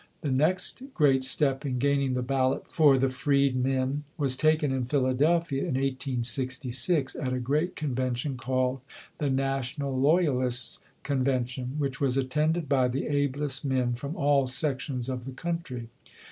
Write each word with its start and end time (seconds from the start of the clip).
The 0.21 0.31
next 0.31 0.81
great 0.95 1.23
step 1.23 1.63
in 1.63 1.77
gaining 1.77 2.15
the 2.15 2.23
ballot 2.23 2.63
for 2.71 2.97
the 2.97 3.05
f 3.05 3.27
reed 3.27 3.55
men 3.55 4.03
was 4.17 4.35
taken 4.35 4.71
in 4.71 4.85
Philadelphia 4.85 5.59
in 5.59 5.75
1866, 5.75 7.15
at 7.17 7.31
a 7.33 7.37
great 7.39 7.75
convention 7.75 8.35
called 8.35 8.81
the 9.19 9.29
"National 9.29 9.95
Loyalists' 9.95 10.79
Con 11.03 11.23
36] 11.23 11.29
UNSUNG 11.29 11.29
HEROES 11.29 11.67
vention", 11.69 11.77
which 11.79 12.01
was 12.01 12.17
attended 12.17 12.67
by 12.67 12.87
the 12.87 13.05
ablest 13.05 13.63
men 13.63 13.93
from 13.93 14.15
all 14.15 14.47
sections 14.47 15.07
of 15.07 15.25
the 15.25 15.33
country. 15.33 15.89